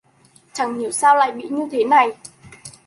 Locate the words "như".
1.49-1.67